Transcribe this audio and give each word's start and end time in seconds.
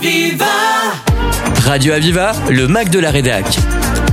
Aviva 0.00 0.46
Radio 1.66 1.92
Aviva, 1.92 2.32
le 2.48 2.66
Mac 2.68 2.88
de 2.88 2.98
la 2.98 3.10
Rédac. 3.10 3.44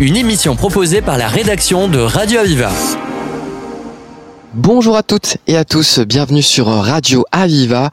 Une 0.02 0.18
émission 0.18 0.58
proposée 0.58 1.02
par 1.02 1.18
la 1.18 1.30
rédaction 1.30 1.88
de 1.88 1.98
Radio 1.98 2.42
Aviva. 2.42 2.72
Bonjour 4.54 4.98
à 4.98 5.04
toutes 5.04 5.38
et 5.48 5.56
à 5.56 5.64
tous, 5.64 6.00
bienvenue 6.00 6.42
sur 6.42 6.68
Radio 6.68 7.24
Aviva. 7.32 7.90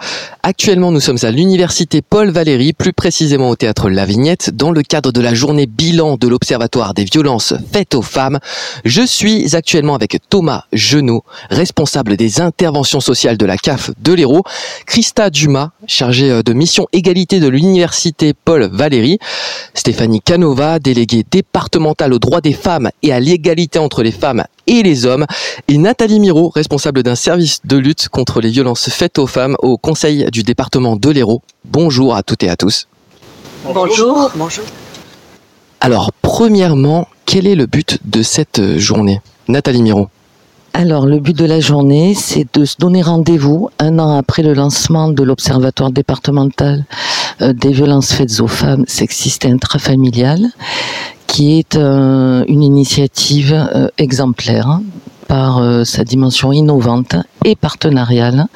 Actuellement, 0.47 0.93
nous 0.93 1.01
sommes 1.01 1.17
à 1.23 1.31
l'université 1.31 2.03
Paul 2.03 2.29
Valéry, 2.29 2.75
plus 2.75 2.93
précisément 2.93 3.49
au 3.49 3.57
théâtre 3.57 3.89
La 3.89 4.05
Vignette, 4.05 4.51
dans 4.51 4.73
le 4.73 4.83
cadre 4.83 5.11
de 5.11 5.23
la 5.23 5.33
journée 5.33 5.65
bilan 5.65 6.19
de 6.19 6.29
l'Observatoire 6.29 6.93
des 6.93 7.05
violences 7.05 7.55
faites 7.73 7.95
aux 7.95 8.03
femmes. 8.03 8.39
Je 8.85 9.01
suis 9.01 9.57
actuellement 9.57 9.95
avec 9.95 10.19
Thomas 10.29 10.65
Genot, 10.75 11.25
responsable 11.49 12.19
des 12.19 12.43
interventions 12.43 13.01
sociales 13.01 13.39
de 13.39 13.47
la 13.47 13.57
CAF 13.57 13.91
de 14.03 14.13
l'Hérault, 14.13 14.43
Christa 14.85 15.31
Dumas, 15.31 15.71
chargée 15.87 16.43
de 16.43 16.53
mission 16.53 16.89
égalité 16.93 17.41
de 17.41 17.49
l'université 17.49 18.35
Paul 18.35 18.69
Valéry, 18.71 19.19
Stéphanie 19.73 20.21
Canova, 20.21 20.79
déléguée 20.79 21.25
départementale 21.31 22.13
aux 22.13 22.19
droits 22.19 22.43
des 22.43 22.53
femmes 22.53 22.91
et 23.03 23.15
à 23.15 23.19
l'égalité 23.19 23.79
entre 23.79 24.03
les 24.03 24.13
femmes 24.13 24.45
et 24.67 24.83
les 24.83 25.07
hommes, 25.07 25.27
et 25.69 25.79
Nathalie 25.79 26.21
Miro, 26.21 26.49
responsable 26.49 27.03
d'un 27.03 27.15
service 27.15 27.61
de 27.65 27.77
lutte 27.77 28.09
contre 28.09 28.41
les 28.41 28.51
violences 28.51 28.89
faites 28.89 29.19
aux 29.19 29.27
femmes 29.27 29.57
au 29.61 29.77
Conseil 29.77 30.27
du 30.35 30.43
département 30.43 30.97
de 30.97 31.11
l'Hérault. 31.11 31.43
Bonjour 31.65 32.17
à 32.17 32.25
toutes 32.25 32.43
et 32.43 32.51
à 32.51 32.57
tous. 32.57 32.89
Bonjour. 33.73 34.33
Bonjour. 34.35 34.65
Alors, 35.81 36.11
premièrement, 36.23 37.07
quel 37.25 37.47
est 37.47 37.55
le 37.55 37.67
but 37.67 38.01
de 38.05 38.21
cette 38.23 38.79
journée? 38.79 39.21
Nathalie 39.47 39.83
Miro. 39.83 40.09
Alors, 40.73 41.07
le 41.07 41.21
but 41.21 41.37
de 41.37 41.45
la 41.45 41.61
journée, 41.61 42.15
c'est 42.17 42.49
de 42.53 42.65
se 42.65 42.75
donner 42.79 43.01
rendez-vous 43.01 43.71
un 43.79 44.01
an 44.01 44.17
après 44.19 44.43
le 44.43 44.55
lancement 44.55 45.09
de 45.09 45.23
l'Observatoire 45.23 45.93
départemental 45.93 46.85
euh, 47.41 47.53
des 47.53 47.71
violences 47.71 48.13
faites 48.13 48.41
aux 48.41 48.49
femmes 48.49 48.85
sexistes 48.89 49.45
et 49.45 49.51
intrafamiliales, 49.53 50.49
qui 51.29 51.61
est 51.61 51.77
euh, 51.77 52.45
une 52.49 52.65
initiative 52.65 53.55
euh, 53.55 53.87
exemplaire 53.99 54.67
hein, 54.67 54.83
par 55.29 55.59
euh, 55.59 55.85
sa 55.85 56.03
dimension 56.03 56.53
innovante 56.53 57.15
et 57.45 57.55
partenariale 57.55 58.47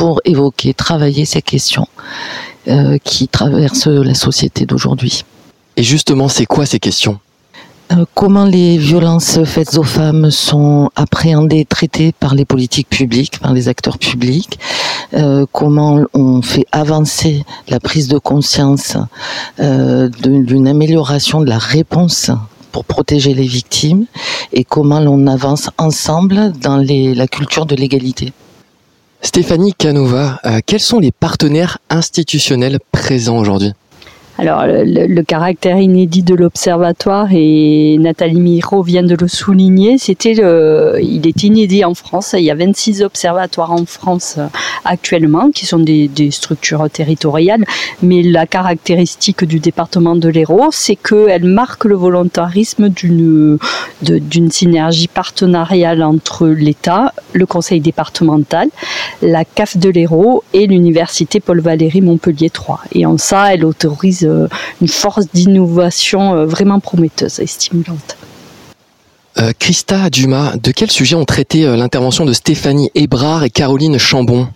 pour 0.00 0.22
évoquer, 0.24 0.72
travailler 0.72 1.26
ces 1.26 1.42
questions 1.42 1.86
qui 3.04 3.28
traversent 3.28 3.86
la 3.86 4.14
société 4.14 4.64
d'aujourd'hui. 4.64 5.26
Et 5.76 5.82
justement, 5.82 6.28
c'est 6.28 6.46
quoi 6.46 6.64
ces 6.64 6.78
questions? 6.78 7.18
Comment 8.14 8.46
les 8.46 8.78
violences 8.78 9.44
faites 9.44 9.76
aux 9.76 9.82
femmes 9.82 10.30
sont 10.30 10.88
appréhendées, 10.96 11.66
traitées 11.66 12.12
par 12.12 12.34
les 12.34 12.46
politiques 12.46 12.88
publiques, 12.88 13.40
par 13.40 13.52
les 13.52 13.68
acteurs 13.68 13.98
publics? 13.98 14.58
Comment 15.52 16.00
on 16.14 16.40
fait 16.40 16.64
avancer 16.72 17.44
la 17.68 17.78
prise 17.78 18.08
de 18.08 18.16
conscience 18.16 18.96
d'une 19.58 20.66
amélioration 20.66 21.42
de 21.42 21.50
la 21.50 21.58
réponse 21.58 22.30
pour 22.72 22.86
protéger 22.86 23.34
les 23.34 23.46
victimes? 23.46 24.06
Et 24.54 24.64
comment 24.64 25.00
l'on 25.00 25.26
avance 25.26 25.68
ensemble 25.76 26.52
dans 26.52 26.78
la 26.78 27.28
culture 27.28 27.66
de 27.66 27.74
l'égalité? 27.74 28.32
Stéphanie 29.22 29.74
Canova, 29.74 30.40
euh, 30.46 30.60
quels 30.64 30.80
sont 30.80 30.98
les 30.98 31.12
partenaires 31.12 31.78
institutionnels 31.90 32.78
présents 32.90 33.38
aujourd'hui? 33.38 33.74
Alors, 34.40 34.62
le, 34.66 35.20
caractère 35.20 35.76
inédit 35.76 36.22
de 36.22 36.34
l'observatoire, 36.34 37.28
et 37.30 37.98
Nathalie 38.00 38.40
Miro 38.40 38.82
vient 38.82 39.02
de 39.02 39.14
le 39.14 39.28
souligner, 39.28 39.98
c'était 39.98 40.32
il 40.32 41.26
est 41.26 41.42
inédit 41.42 41.84
en 41.84 41.92
France. 41.92 42.34
Il 42.38 42.44
y 42.44 42.50
a 42.50 42.54
26 42.54 43.02
observatoires 43.02 43.70
en 43.70 43.84
France 43.84 44.38
actuellement, 44.86 45.50
qui 45.50 45.66
sont 45.66 45.78
des, 45.78 46.08
structures 46.30 46.88
territoriales. 46.88 47.66
Mais 48.02 48.22
la 48.22 48.46
caractéristique 48.46 49.44
du 49.44 49.60
département 49.60 50.16
de 50.16 50.30
l'Hérault, 50.30 50.70
c'est 50.70 50.96
qu'elle 50.96 51.44
marque 51.44 51.84
le 51.84 51.96
volontarisme 51.96 52.88
d'une, 52.88 53.58
d'une 54.00 54.50
synergie 54.50 55.08
partenariale 55.08 56.02
entre 56.02 56.46
l'État, 56.46 57.12
le 57.34 57.44
conseil 57.44 57.80
départemental, 57.80 58.68
la 59.20 59.44
CAF 59.44 59.76
de 59.76 59.90
l'Hérault 59.90 60.44
et 60.54 60.66
l'université 60.66 61.40
Paul 61.40 61.60
Valéry 61.60 62.00
Montpellier 62.00 62.48
3. 62.48 62.80
Et 62.92 63.04
en 63.04 63.18
ça, 63.18 63.52
elle 63.52 63.66
autorise 63.66 64.29
euh, 64.30 64.48
une 64.80 64.88
force 64.88 65.26
d'innovation 65.32 66.34
euh, 66.34 66.46
vraiment 66.46 66.80
prometteuse 66.80 67.40
et 67.40 67.46
stimulante. 67.46 68.16
Euh, 69.38 69.52
Christa 69.58 70.10
Dumas, 70.10 70.56
de 70.56 70.70
quel 70.72 70.90
sujet 70.90 71.16
ont 71.16 71.24
traité 71.24 71.64
l'intervention 71.76 72.24
de 72.24 72.32
Stéphanie 72.32 72.90
Hébrard 72.94 73.44
et 73.44 73.50
Caroline 73.50 73.98
Chambon? 73.98 74.48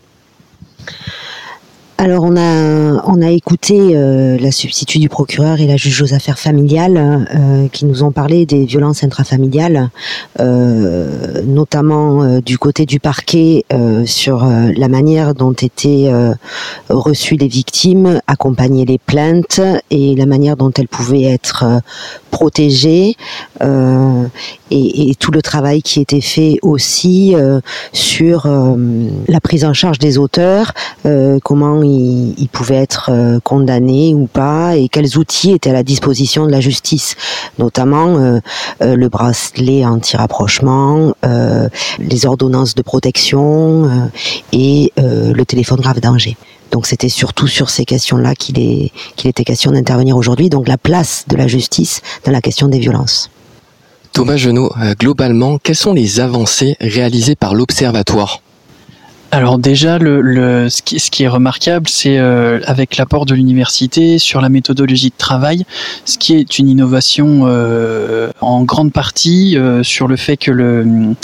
Alors 1.97 2.25
on 2.25 2.37
a 2.37 3.05
on 3.07 3.23
a 3.23 3.31
écouté 3.31 3.93
euh, 3.95 4.37
la 4.39 4.51
substitut 4.51 4.99
du 4.99 5.09
procureur 5.09 5.61
et 5.61 5.67
la 5.67 5.77
juge 5.77 6.03
aux 6.03 6.13
affaires 6.13 6.39
familiales 6.39 7.29
euh, 7.35 7.69
qui 7.69 7.85
nous 7.85 8.03
ont 8.03 8.11
parlé 8.11 8.47
des 8.47 8.65
violences 8.65 9.05
intrafamiliales, 9.05 9.91
euh, 10.41 11.43
notamment 11.47 12.41
du 12.41 12.59
côté 12.59 12.85
du 12.85 12.99
parquet 12.99 13.65
sur 14.07 14.45
la 14.45 14.89
manière 14.89 15.35
dont 15.35 15.53
étaient 15.53 16.11
reçues 16.89 17.37
les 17.37 17.49
victimes, 17.49 18.21
accompagner 18.27 18.85
les 18.85 18.99
plaintes 18.99 19.61
et 19.91 20.15
la 20.17 20.27
manière 20.27 20.57
dont 20.57 20.73
elles 20.77 20.89
pouvaient 20.89 21.23
être 21.23 21.65
protégées 22.35 23.17
et, 23.63 25.11
et, 25.11 25.15
tout 25.15 25.31
le 25.31 25.41
travail 25.41 25.83
qui 25.83 26.01
était 26.01 26.21
fait 26.21 26.59
aussi 26.63 27.37
sur 27.93 28.49
la 29.29 29.41
prise 29.41 29.65
en 29.65 29.73
charge 29.73 29.99
des 29.99 30.19
auteurs, 30.19 30.73
comment 31.45 31.83
il, 31.83 32.49
pouvait 32.53 32.77
être 32.77 33.11
euh, 33.11 33.41
condamné 33.41 34.15
ou 34.15 34.27
pas 34.27 34.77
et 34.77 34.89
quels 34.89 35.19
outils 35.19 35.53
étaient 35.53 35.71
à 35.71 35.73
la 35.73 35.83
disposition 35.83 36.47
de 36.47 36.51
la 36.51 36.61
justice, 36.61 37.17
notamment 37.59 38.17
euh, 38.17 38.39
euh, 38.83 38.97
le 38.97 39.09
bracelet 39.09 39.85
anti-rapprochement, 39.85 41.15
les 41.99 42.27
ordonnances 42.27 42.75
de 42.75 42.83
protection 42.83 44.11
et 44.53 44.93
le 44.97 45.43
téléphone 45.45 45.81
grave 45.81 46.01
danger. 46.01 46.37
Donc 46.71 46.87
c'était 46.87 47.09
surtout 47.09 47.47
sur 47.47 47.71
ces 47.71 47.85
questions-là 47.85 48.35
qu'il 48.35 48.57
était 49.25 49.45
question 49.45 49.71
d'intervenir 49.73 50.17
aujourd'hui, 50.17 50.49
donc 50.49 50.69
la 50.69 50.79
place 50.79 51.25
de 51.29 51.37
la 51.37 51.47
justice 51.47 52.03
dans 52.25 52.33
la 52.33 52.41
question 52.41 52.69
des 52.69 52.79
violences. 52.79 53.31
Thomas 54.13 54.37
Genot, 54.37 54.71
globalement, 54.99 55.59
quelles 55.59 55.75
sont 55.75 55.93
les 55.93 56.21
avancées 56.21 56.77
réalisées 56.81 57.35
par 57.35 57.55
l'Observatoire? 57.55 58.41
Alors 59.35 59.59
déjà, 59.59 59.99
ce, 59.99 61.11
qui, 61.11 61.25
est 61.25 61.29
remarquable, 61.29 61.89
c'est 61.89 62.19
euh, 62.19 62.61
avec 62.67 62.97
l'apport 62.97 63.27
de 63.27 63.35
l'université 63.35 64.21
sur 64.21 64.41
la 64.41 64.49
méthodologie 64.49 65.09
de 65.09 65.19
travail, 65.19 65.65
ce 66.05 66.19
qui 66.19 66.35
est 66.35 66.61
une 66.61 66.69
innovation 66.69 67.43
euh, 67.47 68.31
en 68.41 68.63
grande 68.63 68.93
partie 68.93 69.59
euh, 69.59 69.83
sur 69.83 70.07
le 70.07 70.15
fait 70.15 70.37
que 70.37 70.53
le, 70.53 71.17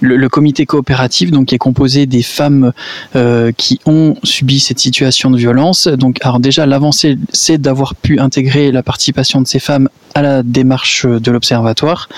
le, 0.00 0.28
comité 0.30 0.64
coopératif, 0.64 1.30
donc 1.30 1.52
est 1.52 1.58
composé 1.58 2.06
des 2.06 2.22
femmes 2.22 2.72
qui 3.58 3.80
ont 3.84 4.14
subi 4.22 4.60
cette 4.60 4.78
situation 4.78 5.30
de 5.30 5.36
violence. 5.36 5.88
Donc, 5.88 6.16
alors 6.22 6.40
déjà, 6.40 6.64
l'avancée, 6.64 7.18
c'est 7.32 7.58
d'avoir 7.58 7.94
pu 7.94 8.18
intégrer 8.18 8.72
la 8.72 8.82
participation 8.82 9.42
de 9.42 9.46
ces 9.46 9.58
femmes 9.58 9.90
à 10.14 10.22
la 10.22 10.42
démarche 10.42 11.04
de 11.04 11.30
l'observatoire. 11.30 12.08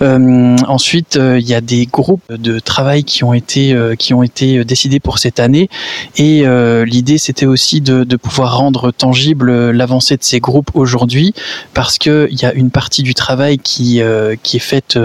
Ensuite, 0.00 1.18
il 1.18 1.46
y 1.46 1.54
a 1.54 1.60
des 1.60 1.86
groupes 1.86 2.30
de 2.30 2.58
travail 2.58 3.04
qui 3.04 3.24
ont 3.24 3.32
été 3.32 3.74
qui 3.98 4.12
ont 4.12 4.22
été 4.22 4.64
décidés 4.74 4.98
pour 4.98 5.18
cette 5.18 5.38
année, 5.38 5.68
et 6.16 6.44
l'idée 6.84 7.18
c'était 7.18 7.46
aussi 7.46 7.80
de, 7.80 8.16
pouvoir 8.16 8.58
rendre 8.58 8.90
tangible 8.90 9.70
l'avancée 9.70 10.16
de 10.16 10.24
ces 10.24 10.40
groupes 10.40 10.70
aujourd'hui, 10.74 11.32
parce 11.74 11.96
que 11.98 12.26
il 12.30 12.40
y 12.40 12.44
a 12.44 12.52
une 12.52 12.70
partie 12.70 13.02
du 13.02 13.14
travail 13.14 13.58
qui 13.58 14.00
qui 14.42 14.56
est 14.56 14.66
faite 14.74 14.98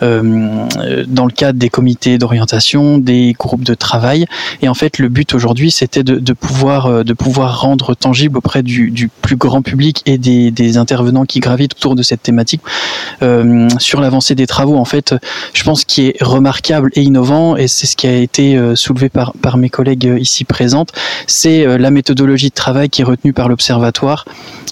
dans 0.00 1.26
le 1.26 1.32
cadre 1.32 1.58
des 1.58 1.68
comités 1.68 2.18
d'orientation, 2.18 2.98
des 2.98 3.34
groupes 3.36 3.64
de 3.64 3.74
travail, 3.74 4.26
et 4.62 4.68
en 4.68 4.74
fait 4.74 4.98
le 4.98 5.08
but 5.08 5.34
aujourd'hui 5.34 5.72
c'était 5.72 6.04
de, 6.04 6.32
pouvoir 6.32 7.04
de 7.04 7.12
pouvoir 7.12 7.60
rendre 7.60 7.94
tangible 7.94 8.38
auprès 8.38 8.62
du, 8.62 9.10
plus 9.20 9.36
grand 9.36 9.62
public 9.62 10.02
et 10.06 10.16
des, 10.16 10.52
des 10.52 10.76
intervenants 10.76 11.24
qui 11.24 11.40
gravitent 11.40 11.74
autour 11.74 11.96
de 11.96 12.02
cette 12.02 12.22
thématique. 12.22 12.62
Sur 13.78 14.00
l'avancée 14.00 14.36
des 14.36 14.46
travaux 14.46 14.76
en 14.76 14.84
fait, 14.84 15.14
je 15.54 15.64
pense 15.64 15.84
qui 15.84 16.06
est 16.06 16.22
remarquable 16.22 16.90
et 16.94 17.02
innovant 17.02 17.56
et 17.56 17.68
c'est 17.68 17.86
ce 17.86 17.96
qui 17.96 18.06
a 18.06 18.16
été 18.16 18.56
euh, 18.56 18.76
par 19.08 19.56
mes 19.56 19.68
collègues 19.68 20.06
euh, 20.06 20.18
ici 20.18 20.44
présentes, 20.44 20.92
c'est 21.26 21.66
euh, 21.66 21.78
la 21.78 21.90
méthodologie 21.90 22.48
de 22.50 22.54
travail 22.54 22.88
qui 22.88 23.02
est 23.02 23.04
retenue 23.04 23.32
par 23.32 23.48
l'observatoire 23.48 24.24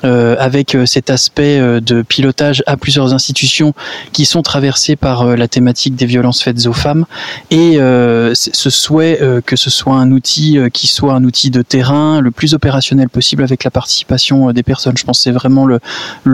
avec 0.02 0.76
cet 0.84 1.10
aspect 1.10 1.58
de 1.80 2.02
pilotage 2.02 2.62
à 2.66 2.76
plusieurs 2.76 3.12
institutions 3.12 3.72
qui 4.12 4.24
sont 4.24 4.42
traversées 4.42 4.94
par 4.94 5.36
la 5.36 5.48
thématique 5.48 5.96
des 5.96 6.06
violences 6.06 6.42
faites 6.42 6.66
aux 6.66 6.72
femmes 6.72 7.06
et 7.50 7.78
ce 7.78 8.70
souhait 8.70 9.18
que 9.44 9.56
ce 9.56 9.70
soit 9.70 9.96
un 9.96 10.12
outil 10.12 10.58
qui 10.72 10.86
soit 10.86 11.14
un 11.14 11.24
outil 11.24 11.50
de 11.50 11.62
terrain 11.62 12.20
le 12.20 12.30
plus 12.30 12.54
opérationnel 12.54 13.08
possible 13.08 13.42
avec 13.42 13.64
la 13.64 13.70
participation 13.70 14.52
des 14.52 14.62
personnes. 14.62 14.96
Je 14.96 15.04
pense 15.04 15.18
que 15.18 15.24
c'est 15.24 15.32
vraiment 15.32 15.66
le, 15.66 15.80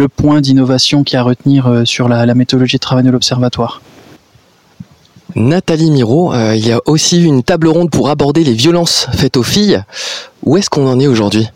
point 0.08 0.40
d'innovation 0.40 1.02
qui 1.02 1.16
a 1.16 1.20
à 1.20 1.22
retenir 1.22 1.82
sur 1.84 2.08
la 2.08 2.34
méthodologie 2.34 2.76
de 2.76 2.80
travail 2.80 3.04
de 3.04 3.10
l'Observatoire. 3.10 3.80
Nathalie 5.34 5.90
Miro, 5.90 6.32
euh, 6.32 6.54
il 6.54 6.66
y 6.66 6.72
a 6.72 6.80
aussi 6.86 7.22
une 7.22 7.42
table 7.42 7.68
ronde 7.68 7.90
pour 7.90 8.10
aborder 8.10 8.44
les 8.44 8.52
violences 8.52 9.08
faites 9.12 9.36
aux 9.36 9.42
filles. 9.42 9.82
Où 10.44 10.56
est-ce 10.56 10.68
qu'on 10.68 10.86
en 10.86 11.00
est 11.00 11.06
aujourd'hui 11.06 11.48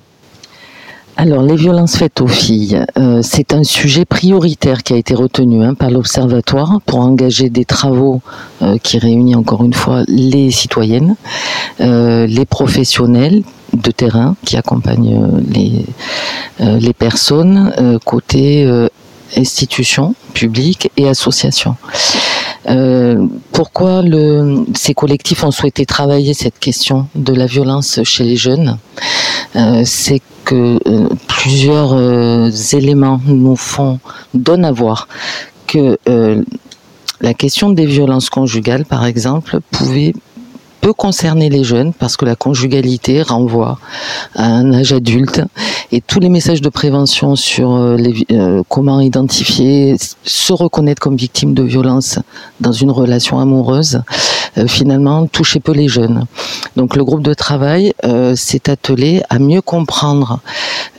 Alors, 1.16 1.42
les 1.42 1.56
violences 1.56 1.96
faites 1.96 2.20
aux 2.20 2.28
filles, 2.28 2.84
euh, 2.98 3.20
c'est 3.22 3.52
un 3.52 3.64
sujet 3.64 4.04
prioritaire 4.04 4.82
qui 4.82 4.94
a 4.94 4.96
été 4.96 5.14
retenu 5.14 5.62
hein, 5.62 5.74
par 5.74 5.90
l'Observatoire 5.90 6.80
pour 6.86 7.00
engager 7.00 7.50
des 7.50 7.64
travaux 7.64 8.22
euh, 8.62 8.78
qui 8.78 8.98
réunissent 8.98 9.36
encore 9.36 9.64
une 9.64 9.74
fois 9.74 10.04
les 10.08 10.50
citoyennes, 10.50 11.16
les 11.78 12.46
professionnels 12.48 13.42
de 13.74 13.90
terrain 13.90 14.36
qui 14.44 14.56
accompagnent 14.56 15.42
les 16.58 16.92
personnes 16.94 17.98
côté 18.04 18.66
institutions 19.36 20.14
publiques 20.34 20.90
et 20.96 21.08
associations. 21.08 21.76
Pourquoi 23.52 24.02
le, 24.02 24.64
ces 24.74 24.94
collectifs 24.94 25.44
ont 25.44 25.50
souhaité 25.50 25.86
travailler 25.86 26.34
cette 26.34 26.58
question 26.58 27.06
de 27.14 27.32
la 27.32 27.46
violence 27.46 28.00
chez 28.02 28.24
les 28.24 28.36
jeunes 28.36 28.78
C'est 29.84 30.20
que 30.46 30.78
euh, 30.86 31.08
plusieurs 31.26 31.92
euh, 31.92 32.50
éléments 32.72 33.20
nous 33.26 33.56
font 33.56 33.98
donnent 34.32 34.64
à 34.64 34.72
voir 34.72 35.08
que 35.66 35.98
euh, 36.08 36.42
la 37.20 37.34
question 37.34 37.70
des 37.70 37.84
violences 37.84 38.30
conjugales, 38.30 38.84
par 38.84 39.04
exemple, 39.04 39.58
pouvait 39.72 40.14
peut 40.80 40.92
concerner 40.92 41.48
les 41.48 41.64
jeunes 41.64 41.92
parce 41.92 42.16
que 42.16 42.24
la 42.24 42.36
conjugalité 42.36 43.22
renvoie 43.22 43.78
à 44.34 44.46
un 44.46 44.72
âge 44.72 44.92
adulte 44.92 45.42
et 45.92 46.00
tous 46.00 46.20
les 46.20 46.28
messages 46.28 46.60
de 46.60 46.68
prévention 46.68 47.36
sur 47.36 47.96
les, 47.96 48.26
comment 48.68 49.00
identifier, 49.00 49.96
se 50.24 50.52
reconnaître 50.52 51.00
comme 51.00 51.16
victime 51.16 51.54
de 51.54 51.62
violence 51.62 52.18
dans 52.60 52.72
une 52.72 52.90
relation 52.90 53.38
amoureuse, 53.38 54.02
finalement 54.66 55.26
touchaient 55.26 55.60
peu 55.60 55.72
les 55.72 55.88
jeunes. 55.88 56.26
Donc 56.76 56.96
le 56.96 57.04
groupe 57.04 57.22
de 57.22 57.34
travail 57.34 57.92
euh, 58.04 58.34
s'est 58.36 58.70
attelé 58.70 59.22
à 59.30 59.38
mieux 59.38 59.62
comprendre 59.62 60.40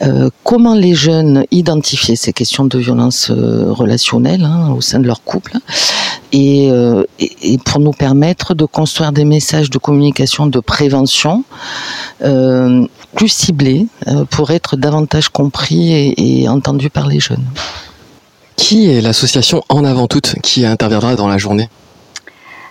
euh, 0.02 0.30
comment 0.44 0.76
les 0.76 0.94
jeunes 0.94 1.46
identifiaient 1.52 2.16
ces 2.16 2.34
questions 2.34 2.66
de 2.66 2.78
violence 2.78 3.30
euh, 3.30 3.72
relationnelle 3.72 4.44
hein, 4.44 4.74
au 4.76 4.82
sein 4.82 5.00
de 5.00 5.08
leur 5.08 5.24
couple 5.24 5.54
et, 6.38 6.72
et, 7.54 7.58
pour 7.66 7.80
nous 7.80 7.92
permettre 7.92 8.54
de 8.54 8.66
construire 8.66 9.12
des 9.12 9.26
messages 9.26 9.70
de 9.70 9.78
communication 9.78 10.48
de 10.48 10.60
prévention 10.60 11.44
plus 13.16 13.30
ciblés 13.30 13.88
pour 14.30 14.52
être 14.52 14.76
davantage 14.78 15.30
compris 15.30 15.94
et, 15.94 16.42
et 16.42 16.50
entendus 16.50 16.90
par 16.90 17.08
les 17.08 17.20
jeunes. 17.20 17.46
Qui 18.56 18.90
est 18.90 19.02
l'association 19.02 19.64
En 19.70 19.86
Avant 19.86 20.08
Toute 20.08 20.36
qui 20.42 20.66
interviendra 20.66 21.16
dans 21.16 21.28
la 21.28 21.38
journée? 21.38 21.70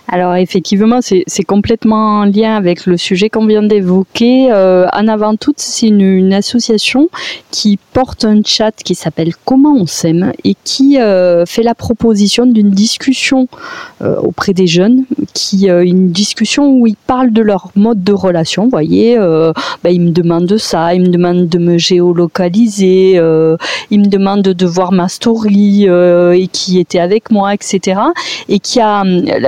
Alors 0.09 0.35
effectivement, 0.35 0.99
c'est 1.01 1.43
complètement 1.43 2.19
en 2.19 2.25
lien 2.25 2.55
avec 2.55 2.85
le 2.85 2.95
sujet 2.95 3.29
qu'on 3.29 3.45
vient 3.45 3.63
d'évoquer. 3.63 4.49
Euh, 4.51 4.87
en 4.93 5.07
avant 5.09 5.35
tout, 5.35 5.53
c'est 5.57 5.87
une, 5.87 6.31
association 6.37 7.09
qui 7.51 7.79
porte 7.93 8.23
un 8.23 8.41
chat 8.45 8.71
qui 8.83 8.93
s'appelle 8.93 9.33
Comment 9.43 9.73
on 9.73 9.85
s'aime 9.85 10.33
et 10.43 10.55
qui 10.63 10.99
euh, 10.99 11.45
fait 11.45 11.63
la 11.63 11.73
proposition 11.73 12.45
d'une 12.45 12.69
discussion 12.69 13.47
euh, 14.01 14.17
auprès 14.17 14.53
des 14.53 14.67
jeunes, 14.67 15.05
qui 15.33 15.67
une 15.67 16.11
discussion 16.11 16.71
où 16.71 16.87
ils 16.87 16.95
parlent 16.95 17.31
de 17.31 17.41
leur 17.41 17.71
mode 17.75 18.03
de 18.03 18.13
relation. 18.13 18.65
Vous 18.65 18.69
voyez, 18.69 19.17
ben, 19.17 19.89
ils 19.89 20.01
me 20.01 20.11
demandent 20.11 20.57
ça, 20.57 20.93
ils 20.93 21.01
me 21.01 21.07
demandent 21.07 21.49
de 21.49 21.57
me 21.57 21.77
géolocaliser, 21.77 23.13
ils 23.89 23.99
me 23.99 24.07
demandent 24.07 24.41
de 24.41 24.65
voir 24.65 24.91
ma 24.91 25.07
story 25.07 25.85
et 25.85 26.47
qui 26.47 26.79
était 26.79 26.99
avec 26.99 27.31
moi, 27.31 27.53
etc. 27.53 27.99
Et 28.47 28.59
qui 28.59 28.79
a 28.79 29.03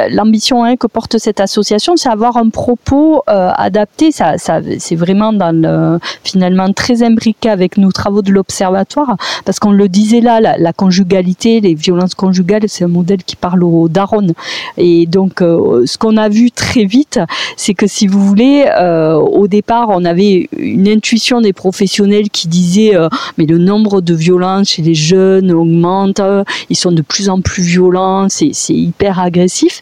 l'ambition 0.10 0.49
Hein, 0.52 0.76
que 0.78 0.88
porte 0.88 1.18
cette 1.18 1.40
association, 1.40 1.96
c'est 1.96 2.10
avoir 2.10 2.38
un 2.38 2.50
propos 2.50 3.24
euh, 3.30 3.52
adapté. 3.56 4.12
Ça, 4.12 4.34
c'est 4.38 4.96
vraiment 4.96 5.32
dans 5.32 5.56
le, 5.56 6.00
finalement 6.24 6.72
très 6.74 7.04
imbriqué 7.04 7.50
avec 7.50 7.78
nos 7.78 7.92
travaux 7.92 8.22
de 8.22 8.32
l'observatoire, 8.32 9.16
parce 9.46 9.60
qu'on 9.60 9.72
le 9.72 9.88
disait 9.88 10.22
là, 10.22 10.40
la, 10.40 10.74
conjugalité, 10.74 11.62
les 11.62 11.76
violences 11.76 12.16
conjugales, 12.16 12.64
c'est 12.68 12.84
un 12.84 12.90
modèle 12.90 13.24
qui 13.24 13.36
parle 13.36 13.64
aux 13.64 13.90
darons. 13.90 14.34
Et 14.78 15.06
donc, 15.06 15.42
euh, 15.42 15.86
ce 15.86 15.98
qu'on 15.98 16.18
a 16.18 16.30
vu 16.30 16.52
très 16.52 16.86
vite, 16.86 17.20
c'est 17.56 17.74
que 17.74 17.88
si 17.88 18.08
vous 18.08 18.26
voulez, 18.26 18.66
euh, 18.80 19.14
au 19.14 19.48
départ, 19.48 19.90
on 19.90 20.04
avait 20.06 20.50
une 20.58 20.88
intuition 20.88 21.42
des 21.42 21.54
professionnels 21.54 22.30
qui 22.30 22.48
disaient, 22.48 22.96
mais 23.38 23.46
le 23.46 23.58
nombre 23.58 24.02
de 24.02 24.14
violences 24.14 24.70
chez 24.70 24.82
les 24.82 24.96
jeunes 24.96 25.52
augmente, 25.52 26.22
ils 26.70 26.76
sont 26.76 26.92
de 26.92 27.02
plus 27.02 27.30
en 27.30 27.42
plus 27.42 27.64
violents, 27.64 28.28
c'est 28.30 28.54
hyper 28.70 29.20
agressif. 29.20 29.82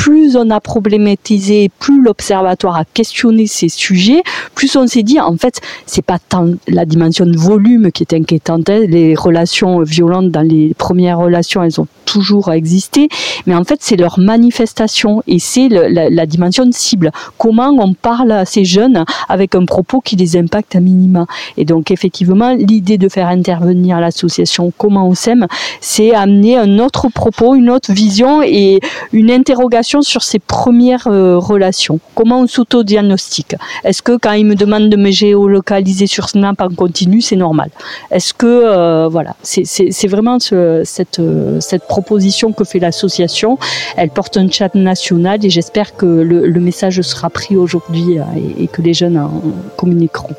plus 0.00 0.34
on 0.34 0.48
a 0.48 0.60
problématisé, 0.60 1.70
plus 1.78 2.02
l'observatoire 2.02 2.74
a 2.74 2.86
questionné 2.86 3.46
ces 3.46 3.68
sujets, 3.68 4.22
plus 4.54 4.74
on 4.76 4.86
s'est 4.86 5.02
dit 5.02 5.20
en 5.20 5.36
fait 5.36 5.60
c'est 5.84 6.00
pas 6.00 6.18
tant 6.18 6.54
la 6.68 6.86
dimension 6.86 7.26
de 7.26 7.36
volume 7.36 7.92
qui 7.92 8.04
est 8.04 8.14
inquiétante. 8.14 8.70
Hein. 8.70 8.86
Les 8.88 9.14
relations 9.14 9.82
violentes 9.82 10.30
dans 10.30 10.40
les 10.40 10.72
premières 10.72 11.18
relations, 11.18 11.62
elles 11.62 11.82
ont 11.82 11.86
toujours 12.06 12.50
existé, 12.50 13.08
mais 13.46 13.54
en 13.54 13.62
fait 13.62 13.80
c'est 13.82 13.96
leur 13.96 14.18
manifestation 14.18 15.22
et 15.26 15.38
c'est 15.38 15.68
la, 15.68 16.26
dimension 16.26 16.64
de 16.64 16.72
cible. 16.72 17.10
Comment 17.36 17.68
on 17.68 17.92
parle 17.92 18.32
à 18.32 18.46
ces 18.46 18.64
jeunes 18.64 19.04
avec 19.28 19.54
un 19.54 19.66
propos 19.66 20.00
qui 20.00 20.16
les 20.16 20.38
impacte 20.38 20.76
à 20.76 20.80
minima. 20.80 21.26
Et 21.58 21.66
donc 21.66 21.90
effectivement 21.90 22.54
l'idée 22.54 22.96
de 22.96 23.10
faire 23.10 23.28
intervenir 23.28 24.00
l'association 24.00 24.72
Comment 24.78 25.06
on 25.06 25.14
s'aime, 25.14 25.46
c'est 25.82 26.14
amener 26.14 26.56
un 26.56 26.78
autre 26.78 27.08
propos, 27.08 27.54
une 27.54 27.68
autre 27.68 27.92
vision 27.92 28.42
et 28.42 28.80
une 29.12 29.30
interrogation 29.30 29.89
sur 30.00 30.22
ces 30.22 30.38
premières 30.38 31.06
euh, 31.06 31.38
relations. 31.38 31.98
Comment 32.14 32.40
on 32.40 32.46
s'auto-diagnostique? 32.46 33.56
Est-ce 33.84 34.02
que 34.02 34.16
quand 34.16 34.32
ils 34.32 34.46
me 34.46 34.54
demandent 34.54 34.88
de 34.88 34.96
me 34.96 35.10
géolocaliser 35.10 36.06
sur 36.06 36.28
Snap 36.28 36.60
en 36.60 36.68
continu, 36.68 37.20
c'est 37.20 37.36
normal? 37.36 37.70
Est-ce 38.10 38.32
que 38.32 38.46
euh, 38.46 39.08
voilà, 39.08 39.34
c'est 39.42 40.06
vraiment 40.06 40.38
cette 40.38 41.18
euh, 41.18 41.60
cette 41.60 41.86
proposition 41.86 42.52
que 42.52 42.64
fait 42.64 42.78
l'association. 42.78 43.58
Elle 43.96 44.10
porte 44.10 44.36
un 44.36 44.48
chat 44.50 44.74
national 44.74 45.44
et 45.44 45.50
j'espère 45.50 45.96
que 45.96 46.06
le, 46.06 46.60
message 46.60 47.00
sera 47.00 47.30
pris 47.30 47.56
aujourd'hui 47.56 48.18
et, 48.36 48.64
et, 48.64 48.66
que 48.68 48.82
les 48.82 48.92
jeunes 48.92 49.16
en 49.16 49.42
communiqueront. 49.76 50.34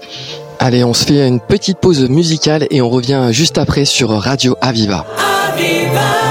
Allez, 0.60 0.84
on 0.84 0.94
se 0.94 1.06
fait 1.06 1.28
une 1.28 1.40
petite 1.40 1.80
pause 1.80 2.08
musicale 2.08 2.68
et 2.70 2.82
on 2.82 2.90
revient 2.90 3.30
juste 3.32 3.58
après 3.58 3.86
sur 3.86 4.10
Radio 4.12 4.56
Aviva. 4.62 5.06
Aviva 5.50 6.31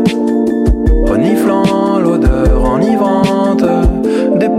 reniflant 1.21 1.99
l'odeur 1.99 2.63
enivrante 2.63 3.63
des 4.39 4.49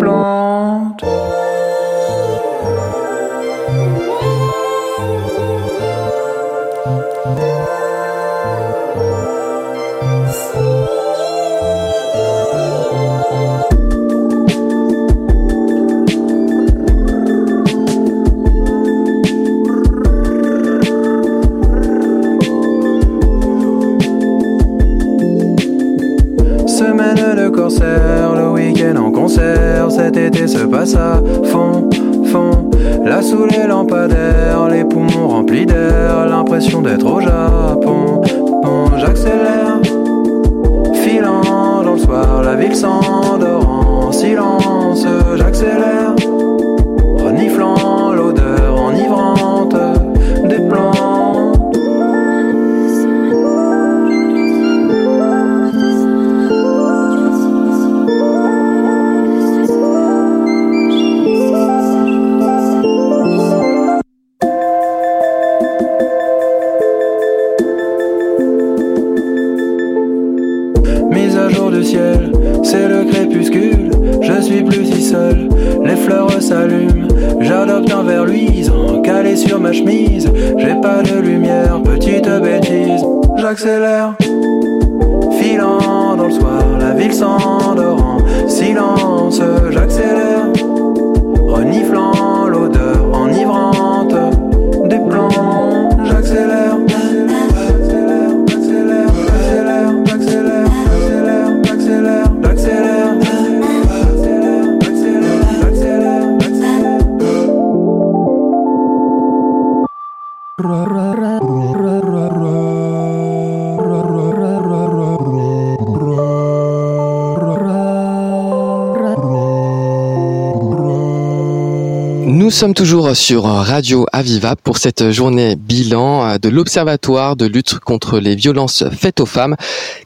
sommes 122.63 122.75
toujours 122.75 123.17
sur 123.17 123.43
Radio 123.43 124.07
Aviva 124.13 124.55
pour 124.55 124.79
cette 124.79 125.11
journée 125.11 125.57
bilan 125.57 126.37
de 126.39 126.49
l'Observatoire 126.49 127.35
de 127.35 127.45
lutte 127.45 127.81
contre 127.81 128.21
les 128.21 128.37
violences 128.37 128.85
faites 128.97 129.19
aux 129.19 129.27
femmes. 129.27 129.57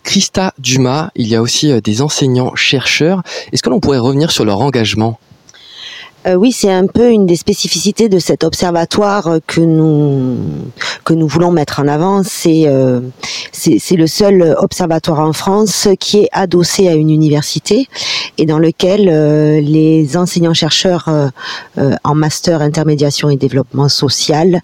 Christa 0.04 0.54
Dumas, 0.58 1.10
il 1.16 1.28
y 1.28 1.34
a 1.34 1.42
aussi 1.42 1.78
des 1.82 2.00
enseignants-chercheurs. 2.00 3.22
Est-ce 3.52 3.62
que 3.62 3.68
l'on 3.68 3.78
pourrait 3.78 3.98
revenir 3.98 4.30
sur 4.30 4.46
leur 4.46 4.62
engagement? 4.62 5.18
Euh, 6.26 6.34
oui, 6.34 6.50
c'est 6.50 6.72
un 6.72 6.86
peu 6.86 7.10
une 7.10 7.26
des 7.26 7.36
spécificités 7.36 8.08
de 8.08 8.18
cet 8.18 8.42
observatoire 8.42 9.38
que 9.46 9.60
nous 9.60 10.36
que 11.04 11.14
nous 11.14 11.28
voulons 11.28 11.52
mettre 11.52 11.78
en 11.78 11.86
avant. 11.86 12.22
C'est 12.24 12.64
euh, 12.66 13.00
c'est 13.52 13.96
le 13.96 14.06
seul 14.06 14.56
observatoire 14.58 15.20
en 15.20 15.32
France 15.32 15.88
qui 16.00 16.18
est 16.18 16.28
adossé 16.32 16.88
à 16.88 16.94
une 16.94 17.10
université 17.10 17.88
et 18.38 18.46
dans 18.46 18.58
lequel 18.58 19.08
euh, 19.08 19.60
les 19.60 20.16
enseignants 20.16 20.54
chercheurs 20.54 21.08
en 22.04 22.14
master 22.14 22.60
intermédiation 22.60 23.30
et 23.30 23.36
développement 23.36 23.88
social 23.88 24.60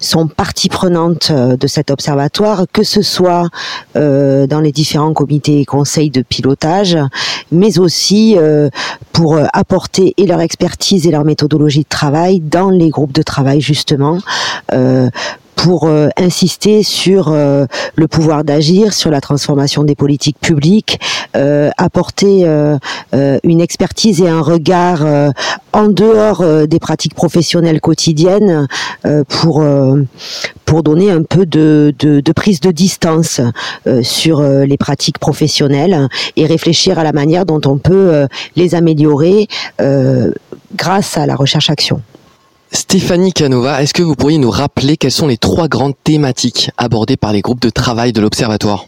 sont 0.00 0.26
partie 0.26 0.68
prenante 0.68 1.30
de 1.32 1.66
cet 1.66 1.90
observatoire, 1.90 2.64
que 2.72 2.82
ce 2.82 3.02
soit 3.02 3.48
dans 3.94 4.60
les 4.62 4.72
différents 4.72 5.12
comités 5.12 5.60
et 5.60 5.64
conseils 5.64 6.10
de 6.10 6.22
pilotage, 6.22 6.98
mais 7.52 7.78
aussi 7.78 8.36
pour 9.12 9.38
apporter 9.52 10.14
et 10.16 10.26
leur 10.26 10.40
expertise 10.40 11.06
et 11.06 11.10
leur 11.10 11.24
méthodologie 11.24 11.82
de 11.82 11.88
travail 11.88 12.40
dans 12.40 12.70
les 12.70 12.90
groupes 12.90 13.12
de 13.12 13.22
travail 13.22 13.60
justement. 13.60 14.18
Euh, 15.56 15.66
pour 15.66 15.88
euh, 15.88 16.08
insister 16.16 16.82
sur 16.84 17.28
euh, 17.28 17.66
le 17.96 18.06
pouvoir 18.06 18.44
d'agir, 18.44 18.92
sur 18.92 19.10
la 19.10 19.20
transformation 19.20 19.82
des 19.82 19.94
politiques 19.96 20.38
publiques, 20.40 21.00
apporter 21.76 22.46
une 23.12 23.60
expertise 23.60 24.22
et 24.22 24.28
un 24.28 24.40
regard 24.40 25.04
en 25.72 25.88
dehors 25.88 26.42
des 26.66 26.78
pratiques 26.78 27.14
professionnelles 27.14 27.80
quotidiennes 27.80 28.66
pour 29.28 29.64
pour 30.64 30.82
donner 30.82 31.10
un 31.10 31.22
peu 31.22 31.44
de, 31.44 31.92
de, 31.98 32.20
de 32.20 32.32
prise 32.32 32.60
de 32.60 32.70
distance 32.70 33.40
sur 34.02 34.40
les 34.40 34.76
pratiques 34.78 35.18
professionnelles 35.18 36.08
et 36.36 36.46
réfléchir 36.46 36.98
à 36.98 37.04
la 37.04 37.12
manière 37.12 37.44
dont 37.44 37.60
on 37.66 37.76
peut 37.76 38.26
les 38.54 38.74
améliorer 38.74 39.48
grâce 40.74 41.18
à 41.18 41.26
la 41.26 41.36
recherche-action. 41.36 42.00
Stéphanie 42.76 43.32
Canova, 43.32 43.82
est-ce 43.82 43.94
que 43.94 44.02
vous 44.02 44.14
pourriez 44.14 44.36
nous 44.36 44.50
rappeler 44.50 44.98
quelles 44.98 45.10
sont 45.10 45.26
les 45.26 45.38
trois 45.38 45.66
grandes 45.66 45.94
thématiques 46.04 46.70
abordées 46.76 47.16
par 47.16 47.32
les 47.32 47.40
groupes 47.40 47.62
de 47.62 47.70
travail 47.70 48.12
de 48.12 48.20
l'Observatoire? 48.20 48.86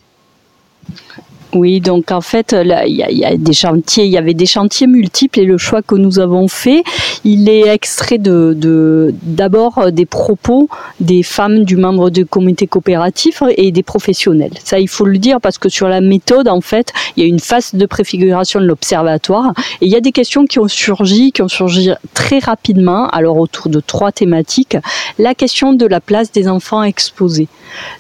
Oui, 1.55 1.81
donc 1.81 2.13
en 2.13 2.21
fait, 2.21 2.55
il 2.59 2.95
y, 2.95 3.25
a 3.25 3.37
des 3.37 3.53
chantiers, 3.55 4.05
il 4.05 4.11
y 4.11 4.19
avait 4.19 4.35
des 4.35 4.47
chantiers 4.47 4.87
multiples 4.87 5.41
et 5.41 5.45
le 5.45 5.57
choix 5.57 5.81
que 5.81 5.95
nous 5.95 6.19
avons 6.19 6.47
fait, 6.47 6.83
il 7.25 7.49
est 7.49 7.69
extrait 7.69 8.19
de 8.19 9.15
d'abord 9.23 9.79
euh, 9.79 9.91
des 9.91 10.05
propos 10.05 10.69
des 11.01 11.23
femmes 11.23 11.65
du 11.65 11.77
membre 11.77 12.11
du 12.11 12.27
comité 12.27 12.67
coopératif 12.67 13.43
et 13.57 13.73
des 13.73 13.83
professionnels. 13.83 14.53
Ça, 14.63 14.79
il 14.79 14.89
faut 14.89 15.07
le 15.07 15.19
dire 15.19 15.41
parce 15.41 15.59
que 15.59 15.69
sur 15.69 15.89
la 15.89 16.01
méthode, 16.01 16.49
en 16.49 16.61
fait, 16.61 16.93
il 17.17 17.23
y 17.23 17.27
a 17.27 17.29
une 17.29 17.41
phase 17.41 17.75
de 17.75 17.87
préfiguration 17.87 18.61
de 18.61 18.67
l'observatoire 18.67 19.53
et 19.81 19.87
il 19.87 19.93
y 19.93 19.97
a 19.97 20.01
des 20.01 20.13
questions 20.13 20.45
qui 20.45 20.59
ont 20.59 20.69
surgi, 20.69 21.33
qui 21.33 21.41
ont 21.43 21.49
surgi 21.49 21.91
très 22.13 22.41
rapidement. 22.41 23.09
Alors 23.09 23.39
autour 23.39 23.71
de 23.71 23.81
trois 23.81 24.13
thématiques, 24.13 24.77
la 25.19 25.35
question 25.35 25.73
de 25.73 25.87
la 25.87 26.01
place 26.01 26.31
des 26.31 26.47
enfants 26.49 26.83
exposés, 26.83 27.49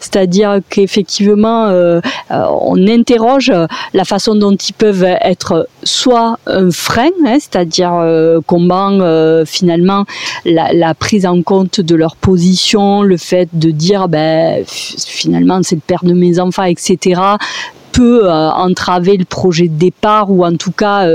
c'est-à-dire 0.00 0.60
qu'effectivement, 0.68 1.66
euh, 1.66 2.00
euh 2.30 2.46
on 2.60 2.86
interroge 2.88 3.37
euh, 3.48 3.66
la 3.94 4.04
façon 4.04 4.34
dont 4.34 4.54
ils 4.54 4.72
peuvent 4.72 5.04
être 5.04 5.68
soit 5.84 6.38
un 6.46 6.70
frein, 6.70 7.10
hein, 7.26 7.36
c'est-à-dire 7.40 7.94
euh, 7.94 8.40
combat 8.46 8.90
euh, 8.90 9.44
finalement 9.44 10.04
la, 10.44 10.94
prise 10.94 11.26
en 11.26 11.42
compte 11.42 11.80
de 11.80 11.94
leur 11.94 12.16
position, 12.16 13.02
le 13.02 13.16
fait 13.16 13.48
de 13.52 13.70
dire 13.70 14.08
ben, 14.08 14.64
finalement 14.66 15.60
c'est 15.62 15.76
le 15.76 15.82
père 15.86 16.04
de 16.04 16.12
mes 16.12 16.38
enfants, 16.40 16.64
etc 16.64 17.20
peut 17.92 18.30
entraver 18.30 19.16
le 19.16 19.24
projet 19.24 19.68
de 19.68 19.78
départ 19.78 20.30
ou 20.30 20.44
en 20.44 20.56
tout 20.56 20.72
cas 20.72 21.08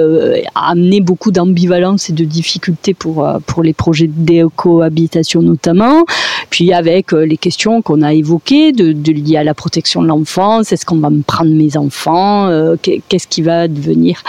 amener 0.56 1.02
beaucoup 1.02 1.32
d'ambivalence 1.32 2.10
et 2.10 2.14
de 2.14 2.26
difficultés 2.26 2.94
pour, 2.94 3.28
pour 3.46 3.64
les 3.64 3.74
projets 3.74 4.10
de 4.14 4.48
cohabitation 4.56 5.42
notamment. 5.42 6.06
Puis 6.50 6.72
avec 6.72 7.14
euh, 7.14 7.26
les 7.26 7.38
questions 7.38 7.82
qu'on 7.82 8.02
a 8.02 8.14
évoquées, 8.14 8.72
de, 8.74 8.92
de 8.92 9.12
liées 9.12 9.38
à 9.38 9.44
la 9.44 9.54
protection 9.54 10.02
de 10.02 10.08
l'enfance, 10.08 10.72
est-ce 10.72 10.86
qu'on 10.86 11.00
va 11.00 11.10
me 11.10 11.24
prendre 11.24 11.52
mes 11.52 11.78
enfants, 11.78 12.48
euh, 12.48 12.76
qu'est-ce 13.10 13.28
qui 13.28 13.42
va 13.42 13.68
devenir 13.68 14.22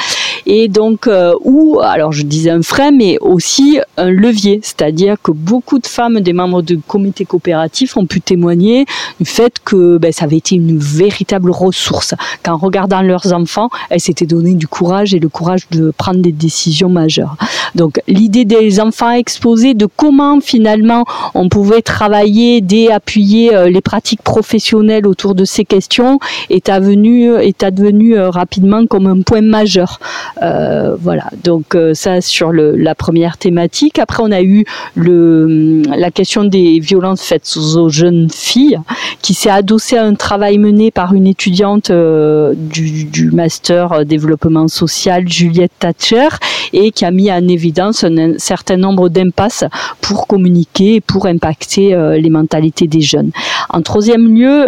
et 0.47 0.69
donc 0.69 1.07
euh, 1.07 1.33
ou 1.43 1.81
alors 1.83 2.13
je 2.13 2.23
disais 2.23 2.51
un 2.51 2.63
frein 2.63 2.91
mais 2.91 3.19
aussi 3.21 3.79
un 3.97 4.11
levier. 4.11 4.61
C'est-à-dire 4.63 5.17
que 5.23 5.31
beaucoup 5.33 5.79
de 5.79 5.87
femmes 5.87 6.21
des 6.21 6.33
membres 6.33 6.63
de 6.63 6.79
comités 6.87 7.25
coopératifs 7.25 7.97
ont 7.97 8.07
pu 8.07 8.21
témoigner 8.21 8.85
du 9.21 9.27
fait 9.27 9.55
que 9.65 9.99
ben, 9.99 10.13
ça 10.13 10.25
avait 10.25 10.39
été 10.39 10.57
une 10.57 10.79
véritable 10.79 11.51
ressource. 11.51 12.15
Qu'en 12.43 12.57
regardant 12.57 13.03
leurs 13.03 13.33
enfants 13.33 13.71
elles 13.91 14.01
s'étaient 14.01 14.27
donné 14.27 14.55
du 14.55 14.67
courage 14.67 15.15
et 15.15 15.19
le 15.19 15.29
courage 15.29 15.69
de 15.71 15.93
prendre 15.97 16.21
des 16.21 16.33
décisions 16.33 16.89
majeures. 16.89 17.37
Donc 17.75 18.01
l'idée 18.07 18.45
des 18.45 18.81
enfants 18.81 19.11
exposés 19.11 19.75
de 19.75 19.87
comment 19.87 20.41
finalement 20.41 21.05
on 21.35 21.49
pouvait 21.49 21.83
travailler 21.83 22.57
aider 22.57 22.89
appuyer 22.91 23.55
euh, 23.55 23.69
les 23.69 23.81
pratiques 23.81 24.23
professionnelles 24.23 25.07
autour 25.07 25.35
de 25.35 25.45
ces 25.45 25.65
questions 25.65 26.19
est 26.51 26.71
devenu 26.71 27.35
est 27.37 27.63
advenu 27.63 28.17
euh, 28.17 28.31
rapidement 28.31 28.87
comme 28.87 29.07
un 29.07 29.23
point 29.23 29.41
majeur 29.41 29.99
voilà, 30.41 31.31
donc 31.43 31.75
euh, 31.75 31.95
ça 31.95 32.21
sur 32.21 32.51
le, 32.51 32.77
la 32.77 32.95
première 32.95 33.39
thématique. 33.39 33.99
Après, 33.99 34.23
on 34.23 34.33
a 34.33 34.43
eu 34.43 34.65
le, 34.95 35.83
la 35.97 36.11
question 36.11 36.45
des 36.45 36.81
violences 36.81 37.23
faites 37.23 37.57
aux 37.57 37.89
jeunes 37.89 38.29
filles, 38.31 38.81
qui 39.23 39.35
s'est 39.35 39.51
adossée 39.51 39.97
à 39.97 40.05
un 40.05 40.15
travail 40.15 40.59
mené 40.59 40.91
par 40.91 41.15
une 41.15 41.27
étudiante 41.27 41.91
euh, 41.91 42.55
du, 42.57 43.05
du, 43.05 43.31
master 43.31 44.05
développement 44.05 44.69
social, 44.69 45.29
Juliette 45.29 45.73
Thatcher, 45.79 46.29
et 46.73 46.91
qui 46.91 47.05
a 47.05 47.11
mis 47.11 47.31
en 47.31 47.47
évidence 47.49 48.05
un, 48.05 48.39
certain 48.39 48.77
nombre 48.77 49.09
d'impasses 49.09 49.65
pour 50.01 50.27
communiquer 50.27 50.97
et 50.97 51.01
pour 51.01 51.27
impacter 51.27 51.97
les 52.19 52.31
mentalités 52.31 52.87
des 52.87 53.01
jeunes. 53.01 53.31
En 53.71 53.83
troisième 53.83 54.35
lieu, 54.35 54.65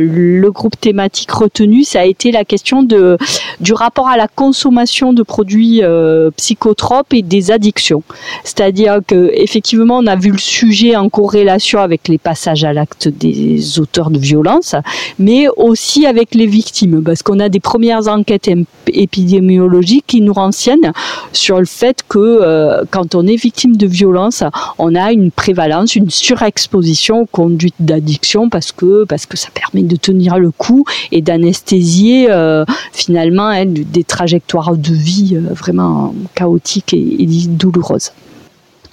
le 0.00 0.48
groupe 0.50 0.78
thématique 0.80 1.30
retenu, 1.30 1.84
ça 1.84 2.00
a 2.00 2.04
été 2.04 2.32
la 2.32 2.44
question 2.44 2.82
de, 2.82 3.18
du 3.60 3.72
rapport 3.72 4.08
à 4.08 4.16
la 4.16 4.28
consommation 4.28 4.67
consommation 4.68 5.14
de 5.14 5.22
produits 5.22 5.82
euh, 5.82 6.30
psychotropes 6.36 7.14
et 7.14 7.22
des 7.22 7.50
addictions. 7.50 8.02
C'est-à-dire 8.44 9.00
que 9.06 9.30
effectivement, 9.32 9.98
on 9.98 10.06
a 10.06 10.14
vu 10.14 10.30
le 10.30 10.38
sujet 10.38 10.94
en 10.94 11.08
corrélation 11.08 11.80
avec 11.80 12.06
les 12.06 12.18
passages 12.18 12.64
à 12.64 12.74
l'acte 12.74 13.08
des 13.08 13.80
auteurs 13.80 14.10
de 14.10 14.18
violences, 14.18 14.74
mais 15.18 15.46
aussi 15.56 16.06
avec 16.06 16.34
les 16.34 16.46
victimes, 16.46 17.02
parce 17.02 17.22
qu'on 17.22 17.40
a 17.40 17.48
des 17.48 17.60
premières 17.60 18.08
enquêtes 18.08 18.50
épidémiologiques 18.88 20.04
qui 20.06 20.20
nous 20.20 20.34
renseignent 20.34 20.92
sur 21.32 21.58
le 21.58 21.66
fait 21.66 22.02
que 22.06 22.18
euh, 22.18 22.84
quand 22.90 23.14
on 23.14 23.26
est 23.26 23.36
victime 23.36 23.76
de 23.76 23.86
violence, 23.86 24.44
on 24.78 24.94
a 24.94 25.12
une 25.12 25.30
prévalence, 25.30 25.96
une 25.96 26.10
surexposition 26.10 27.22
aux 27.22 27.26
conduites 27.26 27.74
d'addiction 27.80 28.50
parce 28.50 28.72
que 28.72 29.04
parce 29.04 29.24
que 29.24 29.38
ça 29.38 29.48
permet 29.54 29.86
de 29.86 29.96
tenir 29.96 30.38
le 30.38 30.50
coup 30.50 30.84
et 31.10 31.22
d'anesthésier 31.22 32.26
euh, 32.30 32.64
finalement 32.92 33.48
hein, 33.48 33.64
des 33.66 34.04
trajectoires 34.04 34.57
de 34.76 34.94
vie 34.94 35.36
euh, 35.36 35.52
vraiment 35.52 36.14
chaotique 36.34 36.94
et, 36.94 37.26
douloureuse. 37.48 38.12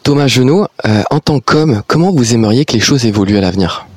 Thomas 0.04 0.28
Genot, 0.28 0.68
euh, 0.86 1.04
en 1.10 1.20
tant 1.20 1.40
qu'homme, 1.40 1.82
comment 1.88 2.12
vous 2.12 2.34
aimeriez 2.34 2.66
que 2.66 2.74
les 2.74 2.80
choses 2.80 3.06
évoluent 3.06 3.38
à 3.38 3.42
l'avenir? 3.42 3.88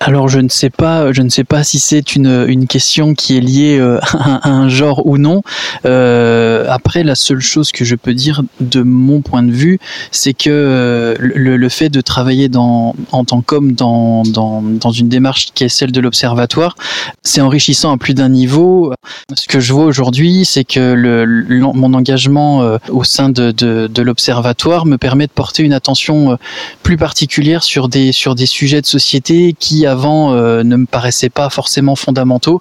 Alors 0.00 0.28
je 0.28 0.40
ne 0.40 0.48
sais 0.48 0.70
pas, 0.70 1.12
je 1.12 1.20
ne 1.20 1.28
sais 1.28 1.44
pas 1.44 1.62
si 1.62 1.78
c'est 1.78 2.14
une, 2.16 2.46
une 2.48 2.66
question 2.66 3.14
qui 3.14 3.36
est 3.36 3.40
liée 3.40 3.78
euh, 3.78 3.98
à 4.18 4.48
un 4.48 4.68
genre 4.68 5.06
ou 5.06 5.18
non. 5.18 5.42
Euh, 5.84 6.66
après, 6.68 7.04
la 7.04 7.14
seule 7.14 7.40
chose 7.40 7.70
que 7.70 7.84
je 7.84 7.94
peux 7.94 8.14
dire 8.14 8.42
de 8.60 8.82
mon 8.82 9.20
point 9.20 9.42
de 9.42 9.52
vue, 9.52 9.78
c'est 10.10 10.32
que 10.32 10.48
euh, 10.48 11.16
le, 11.18 11.56
le, 11.56 11.68
fait 11.68 11.90
de 11.90 12.00
travailler 12.00 12.48
dans, 12.48 12.94
en 13.12 13.24
tant 13.24 13.42
qu'homme 13.42 13.72
dans, 13.72 14.22
dans, 14.22 14.62
dans 14.62 14.90
une 14.90 15.08
démarche 15.08 15.48
qui 15.54 15.64
est 15.64 15.68
celle 15.68 15.92
de 15.92 16.00
l'observatoire, 16.00 16.76
c'est 17.22 17.40
enrichissant 17.40 17.92
à 17.92 17.98
plus 17.98 18.14
d'un 18.14 18.28
niveau. 18.30 18.92
Ce 19.36 19.46
que 19.46 19.60
je 19.60 19.72
vois 19.72 19.84
aujourd'hui, 19.84 20.44
c'est 20.44 20.64
que 20.64 20.94
le, 20.94 21.26
mon 21.74 21.92
engagement 21.94 22.78
au 22.88 23.04
sein 23.04 23.28
de, 23.28 23.50
de, 23.50 23.90
de 23.92 24.02
l'observatoire 24.02 24.86
me 24.86 24.96
permet 24.96 25.26
de 25.26 25.32
porter 25.32 25.62
une 25.62 25.72
attention 25.72 26.38
plus 26.82 26.96
particulière 26.96 27.62
sur 27.62 27.88
des, 27.88 28.12
sur 28.12 28.34
des 28.34 28.46
sujets 28.46 28.80
de 28.80 28.86
société 28.86 29.54
qui 29.58 29.73
avant 29.82 30.32
euh, 30.32 30.62
ne 30.62 30.76
me 30.76 30.86
paraissaient 30.86 31.30
pas 31.30 31.50
forcément 31.50 31.96
fondamentaux. 31.96 32.60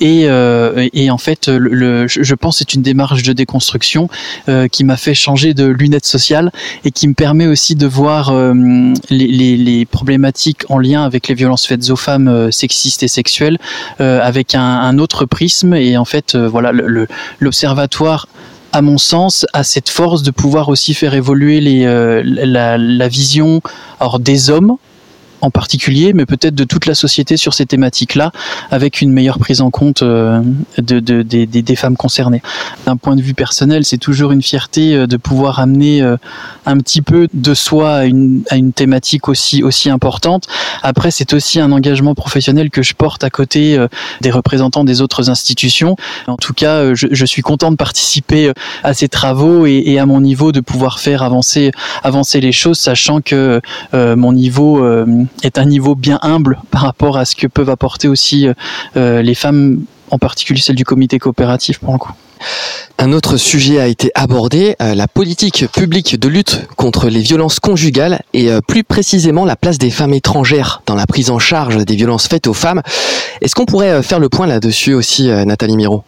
Et, 0.00 0.22
euh, 0.26 0.88
et 0.92 1.10
en 1.10 1.18
fait, 1.18 1.48
le, 1.48 2.06
je 2.06 2.34
pense 2.34 2.58
c'est 2.58 2.74
une 2.74 2.82
démarche 2.82 3.22
de 3.22 3.32
déconstruction 3.32 4.08
euh, 4.48 4.68
qui 4.68 4.84
m'a 4.84 4.96
fait 4.96 5.14
changer 5.14 5.54
de 5.54 5.66
lunettes 5.66 6.06
sociales 6.06 6.52
et 6.84 6.90
qui 6.90 7.08
me 7.08 7.14
permet 7.14 7.46
aussi 7.46 7.74
de 7.74 7.86
voir 7.86 8.32
les, 9.10 9.56
les, 9.56 9.84
problématiques 9.86 10.64
en 10.68 10.78
lien 10.78 11.04
avec 11.04 11.28
les 11.28 11.34
violences 11.34 11.66
faites 11.66 11.90
aux 11.90 11.96
femmes 11.96 12.52
sexistes 12.52 13.02
et 13.02 13.08
sexuelles 13.08 13.58
avec 13.98 14.54
un, 14.54 14.98
autre 14.98 15.24
prisme. 15.24 15.74
Et 15.74 15.96
en 15.96 16.04
fait, 16.04 16.36
voilà, 16.36 16.72
l'observatoire 17.40 18.28
à 18.74 18.80
mon 18.80 18.96
sens, 18.96 19.44
a 19.52 19.64
cette 19.64 19.90
force 19.90 20.22
de 20.22 20.30
pouvoir 20.30 20.70
aussi 20.70 20.94
faire 20.94 21.12
évoluer 21.14 21.60
les, 21.60 21.84
la, 22.24 22.78
la, 22.78 23.08
vision 23.08 23.60
alors, 24.00 24.18
des 24.18 24.48
hommes 24.48 24.78
en 25.42 25.50
particulier, 25.50 26.12
mais 26.12 26.24
peut-être 26.24 26.54
de 26.54 26.64
toute 26.64 26.86
la 26.86 26.94
société 26.94 27.36
sur 27.36 27.52
ces 27.52 27.66
thématiques-là, 27.66 28.30
avec 28.70 29.00
une 29.00 29.12
meilleure 29.12 29.40
prise 29.40 29.60
en 29.60 29.70
compte 29.70 30.02
euh, 30.02 30.40
de, 30.78 31.00
de, 31.00 31.22
des 31.22 31.76
femmes 31.76 31.96
concernées. 31.96 32.42
D'un 32.86 32.96
point 32.96 33.16
de 33.16 33.22
vue 33.22 33.34
personnel, 33.34 33.84
c'est 33.84 33.98
toujours 33.98 34.30
une 34.30 34.42
fierté 34.42 34.94
euh, 34.94 35.06
de 35.08 35.16
pouvoir 35.16 35.58
amener 35.58 36.00
euh, 36.00 36.16
un 36.64 36.78
petit 36.78 37.02
peu 37.02 37.26
de 37.34 37.54
soi 37.54 37.96
à 37.96 38.04
une, 38.04 38.44
à 38.50 38.56
une 38.56 38.72
thématique 38.72 39.28
aussi, 39.28 39.64
aussi 39.64 39.90
importante. 39.90 40.46
Après, 40.84 41.10
c'est 41.10 41.34
aussi 41.34 41.58
un 41.58 41.72
engagement 41.72 42.14
professionnel 42.14 42.70
que 42.70 42.82
je 42.82 42.94
porte 42.94 43.24
à 43.24 43.30
côté 43.30 43.84
des 44.20 44.30
représentants 44.30 44.84
des 44.84 45.00
autres 45.00 45.28
institutions. 45.28 45.96
En 46.28 46.36
tout 46.36 46.52
cas, 46.52 46.94
je, 46.94 47.08
je 47.10 47.26
suis 47.26 47.42
content 47.42 47.72
de 47.72 47.76
participer 47.76 48.52
à 48.84 48.94
ces 48.94 49.08
travaux 49.08 49.66
et, 49.66 49.82
et, 49.86 49.98
à 49.98 50.06
mon 50.06 50.20
niveau 50.20 50.52
de 50.52 50.60
pouvoir 50.60 51.00
faire 51.00 51.24
avancer, 51.24 51.72
avancer 52.04 52.40
les 52.40 52.52
choses, 52.52 52.78
sachant 52.78 53.20
que 53.20 53.60
mon 53.92 54.32
niveau 54.32 54.84
est 55.42 55.58
un 55.58 55.64
niveau 55.64 55.94
bien 55.94 56.18
humble 56.22 56.60
par 56.70 56.82
rapport 56.82 57.16
à 57.16 57.24
ce 57.24 57.36
que 57.36 57.46
peuvent 57.46 57.70
apporter 57.70 58.08
aussi 58.08 58.46
euh, 58.46 58.54
euh, 58.96 59.22
les 59.22 59.34
femmes, 59.34 59.82
en 60.10 60.18
particulier 60.18 60.60
celles 60.60 60.76
du 60.76 60.84
comité 60.84 61.18
coopératif 61.18 61.78
pour 61.78 61.92
le 61.92 61.98
coup. 61.98 62.12
Un 62.98 63.12
autre 63.12 63.36
sujet 63.36 63.78
a 63.78 63.86
été 63.86 64.10
abordé, 64.14 64.74
euh, 64.82 64.94
la 64.94 65.06
politique 65.06 65.66
publique 65.72 66.18
de 66.18 66.28
lutte 66.28 66.66
contre 66.76 67.08
les 67.08 67.20
violences 67.20 67.60
conjugales 67.60 68.22
et 68.34 68.50
plus 68.66 68.84
précisément 68.84 69.44
la 69.44 69.56
place 69.56 69.78
des 69.78 69.90
femmes 69.90 70.14
étrangères 70.14 70.82
dans 70.86 70.94
la 70.94 71.06
prise 71.06 71.30
en 71.30 71.38
charge 71.38 71.84
des 71.84 71.96
violences 71.96 72.26
faites 72.26 72.46
aux 72.46 72.54
femmes. 72.54 72.82
Est-ce 73.40 73.54
qu'on 73.54 73.66
pourrait 73.66 74.02
faire 74.02 74.18
le 74.18 74.28
point 74.28 74.46
là-dessus 74.46 74.94
aussi, 74.94 75.28
Nathalie 75.28 75.76
Miro? 75.76 76.04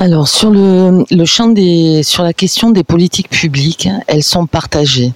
Alors 0.00 0.26
sur 0.28 0.50
le, 0.50 1.04
champ 1.24 1.48
des 1.48 2.02
sur 2.02 2.24
la 2.24 2.32
question 2.32 2.70
des 2.70 2.82
politiques 2.82 3.30
publiques, 3.30 3.88
elles 4.08 4.24
sont 4.24 4.46
partagées. 4.46 5.12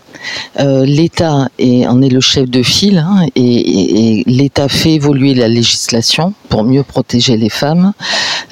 Euh, 0.60 0.84
L'État 0.84 1.48
en 1.60 2.02
est 2.02 2.08
le 2.08 2.20
chef 2.20 2.48
de 2.48 2.62
file 2.62 2.98
hein, 2.98 3.26
et, 3.34 4.22
l'État 4.26 4.68
fait 4.68 4.94
évoluer 4.94 5.34
la 5.34 5.48
législation 5.48 6.32
pour 6.48 6.62
mieux 6.62 6.84
protéger 6.84 7.36
les 7.36 7.48
femmes, 7.48 7.92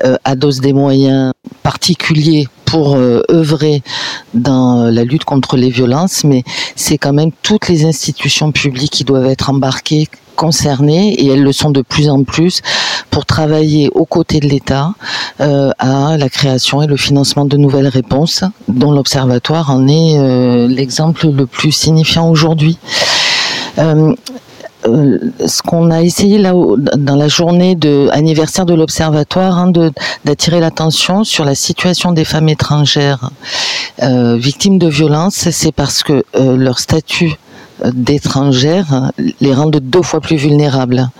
euh, 0.05 0.17
adosse 0.25 0.61
des 0.61 0.73
moyens 0.73 1.33
particuliers 1.63 2.49
pour 2.65 2.97
euh, 2.97 3.23
œuvrer 3.31 3.83
dans 4.35 4.91
la 4.91 5.05
lutte 5.05 5.25
contre 5.25 5.57
les 5.57 5.71
violences, 5.71 6.25
mais 6.25 6.43
c'est 6.75 6.99
quand 6.99 7.13
même 7.13 7.31
toutes 7.43 7.69
les 7.69 7.85
institutions 7.85 8.51
publiques 8.51 8.93
qui 8.93 9.05
doivent 9.05 9.27
être 9.27 9.51
embarquées 9.51 10.09
concernées 10.37 11.15
et 11.15 11.27
elles 11.29 11.43
le 11.43 11.53
sont 11.53 11.71
de 11.71 11.83
plus 11.83 12.09
en 12.09 12.23
plus 12.23 12.63
pour 13.11 13.27
travailler 13.27 13.91
aux 13.95 14.05
côtés 14.05 14.39
de 14.39 14.47
l'État 14.47 14.93
euh, 15.41 15.71
à 15.79 16.17
la 16.17 16.29
création 16.29 16.83
et 16.83 16.87
le 16.87 16.97
financement 16.97 17.45
de 17.45 17.57
nouvelles 17.57 17.89
réponses 17.89 18.45
dont 18.69 18.93
l'Observatoire 18.93 19.71
en 19.71 19.89
est 19.89 20.19
euh, 20.19 20.69
l'exemple 20.69 21.29
le 21.29 21.47
plus 21.47 21.73
signifiant 21.73 22.31
aujourd'hui. 22.31 22.79
Euh, 23.79 24.15
ce 24.85 25.63
qu'on 25.63 25.91
a 25.91 26.03
essayé 26.03 26.39
là 26.39 26.53
dans 26.97 27.17
la 27.17 27.27
journée 27.27 27.75
de 27.75 28.09
anniversaire 28.13 28.67
de 28.67 28.75
l'observatoire 28.75 29.59
hein, 29.59 29.73
d'attirer 30.25 30.61
l'attention 30.61 31.25
sur 31.25 31.45
la 31.45 31.57
situation 31.57 32.13
des 32.13 32.25
femmes 32.25 32.49
étrangères 32.49 33.31
victimes 34.01 34.79
de 34.79 34.87
violences, 34.87 35.51
c'est 35.51 35.73
parce 35.73 36.05
que 36.05 36.25
leur 36.35 36.79
statut 36.79 37.37
d'étrangères 37.85 39.13
les 39.41 39.55
rendent 39.55 39.81
deux 39.81 40.03
fois 40.03 40.21
plus 40.21 40.37
vulnérables. 40.37 41.11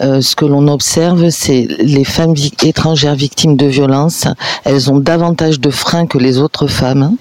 Euh, 0.00 0.20
ce 0.20 0.34
que 0.36 0.44
l'on 0.44 0.68
observe, 0.68 1.30
c'est 1.30 1.68
les 1.80 2.04
femmes 2.04 2.34
étrangères 2.62 3.14
victimes 3.14 3.56
de 3.56 3.66
violences, 3.66 4.26
elles 4.64 4.90
ont 4.90 4.98
davantage 4.98 5.60
de 5.60 5.70
freins 5.70 6.06
que 6.06 6.18
les 6.18 6.38
autres 6.38 6.66
femmes 6.66 7.16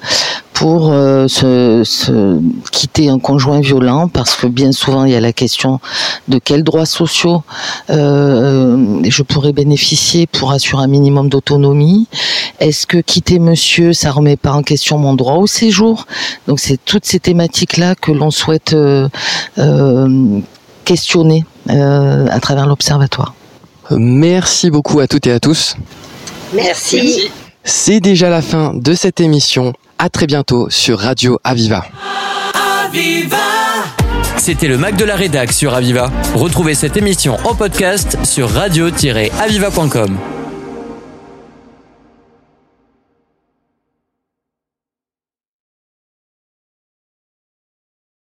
pour 0.59 0.91
euh, 0.91 1.29
se, 1.29 1.83
se, 1.85 2.37
quitter 2.73 3.07
un 3.07 3.17
conjoint 3.17 3.61
violent 3.61 4.09
parce 4.09 4.35
que 4.35 4.45
bien 4.45 4.73
souvent 4.73 5.05
il 5.05 5.13
y 5.13 5.15
a 5.15 5.21
la 5.21 5.31
question 5.31 5.79
de 6.27 6.37
quels 6.37 6.65
droits 6.65 6.85
sociaux 6.85 7.43
euh, 7.89 8.99
je 9.05 9.23
pourrais 9.23 9.53
bénéficier 9.53 10.27
pour 10.27 10.51
assurer 10.51 10.83
un 10.83 10.87
minimum 10.87 11.29
d'autonomie. 11.29 12.09
Est-ce 12.59 12.87
que 12.87 12.97
quitter 12.97 13.39
monsieur, 13.39 13.93
ça 13.93 14.11
remet 14.11 14.35
pas 14.35 14.51
en 14.51 14.61
question 14.61 14.97
mon 14.97 15.13
droit 15.13 15.35
au 15.35 15.47
séjour? 15.47 16.05
Donc 16.45 16.59
c'est 16.59 16.77
toutes 16.83 17.05
ces 17.05 17.21
thématiques-là 17.21 17.95
que 17.95 18.11
l'on 18.11 18.29
souhaite 18.29 18.73
euh, 18.73 19.07
euh 19.59 20.41
questionner 20.83 21.45
euh, 21.69 22.27
à 22.31 22.39
travers 22.41 22.65
l'observatoire. 22.65 23.33
Merci 23.91 24.71
beaucoup 24.71 24.99
à 24.99 25.07
toutes 25.07 25.27
et 25.27 25.31
à 25.31 25.39
tous. 25.39 25.77
Merci. 26.53 26.95
Merci. 26.97 27.31
C'est 27.63 27.99
déjà 28.01 28.29
la 28.29 28.41
fin 28.41 28.73
de 28.73 28.93
cette 28.93 29.21
émission. 29.21 29.73
À 30.01 30.07
très 30.09 30.27
bientôt 30.27 30.69
sur 30.69 30.97
Radio 30.97 31.39
Aviva. 31.43 31.85
Aviva 32.85 33.35
C'était 34.37 34.69
le 34.69 34.77
Mac 34.77 34.95
de 34.95 35.03
la 35.03 35.17
Rédac 35.17 35.51
sur 35.51 35.73
Aviva. 35.73 36.09
Retrouvez 36.35 36.73
cette 36.73 36.95
émission 36.95 37.35
en 37.43 37.53
podcast 37.53 38.17
sur 38.23 38.49
radio-aviva.com. 38.49 40.17